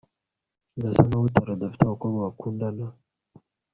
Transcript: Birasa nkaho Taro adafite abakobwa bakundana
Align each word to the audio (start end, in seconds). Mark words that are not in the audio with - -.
Birasa 0.73 1.01
nkaho 1.07 1.25
Taro 1.33 1.51
adafite 1.55 1.81
abakobwa 1.85 2.17
bakundana 2.25 2.85